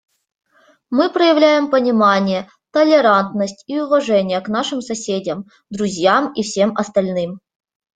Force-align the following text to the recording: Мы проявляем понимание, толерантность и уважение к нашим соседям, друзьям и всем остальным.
Мы 0.89 1.11
проявляем 1.13 1.69
понимание, 1.69 2.49
толерантность 2.71 3.63
и 3.67 3.79
уважение 3.79 4.41
к 4.41 4.47
нашим 4.47 4.81
соседям, 4.81 5.45
друзьям 5.69 6.33
и 6.33 6.41
всем 6.41 6.75
остальным. 6.75 7.39